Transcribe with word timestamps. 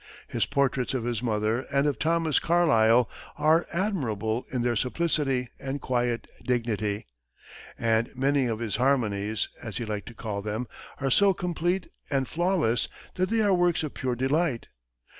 His 0.27 0.47
portraits 0.47 0.95
of 0.95 1.03
his 1.03 1.21
mother 1.21 1.61
and 1.71 1.85
of 1.85 1.99
Thomas 1.99 2.39
Carlyle 2.39 3.07
are 3.37 3.67
admirable 3.71 4.47
in 4.51 4.63
their 4.63 4.75
simplicity 4.75 5.49
and 5.59 5.79
quiet 5.79 6.25
dignity; 6.43 7.05
and 7.77 8.09
many 8.15 8.47
of 8.47 8.57
his 8.57 8.77
"harmonies," 8.77 9.47
as 9.61 9.77
he 9.77 9.85
liked 9.85 10.07
to 10.07 10.15
call 10.15 10.41
them, 10.41 10.65
are 10.99 11.11
so 11.11 11.35
complete 11.35 11.85
and 12.09 12.27
flawless 12.27 12.87
that 13.13 13.29
they 13.29 13.41
are 13.41 13.53
works 13.53 13.83
of 13.83 13.93
pure 13.93 14.15
delight. 14.15 14.69